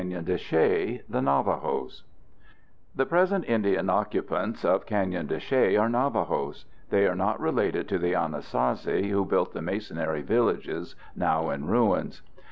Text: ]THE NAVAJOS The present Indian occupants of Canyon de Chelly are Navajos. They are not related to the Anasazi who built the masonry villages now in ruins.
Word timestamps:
]THE 0.01 1.03
NAVAJOS 1.21 2.03
The 2.95 3.05
present 3.05 3.45
Indian 3.47 3.87
occupants 3.87 4.65
of 4.65 4.87
Canyon 4.87 5.27
de 5.27 5.37
Chelly 5.39 5.77
are 5.77 5.89
Navajos. 5.89 6.65
They 6.89 7.07
are 7.07 7.13
not 7.13 7.39
related 7.39 7.87
to 7.89 7.99
the 7.99 8.13
Anasazi 8.13 9.11
who 9.11 9.23
built 9.25 9.53
the 9.53 9.61
masonry 9.61 10.23
villages 10.23 10.95
now 11.15 11.51
in 11.51 11.67
ruins. 11.67 12.23